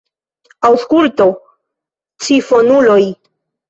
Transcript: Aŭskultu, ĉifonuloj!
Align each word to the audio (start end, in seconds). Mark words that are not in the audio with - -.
Aŭskultu, 0.69 1.29
ĉifonuloj! 2.29 3.01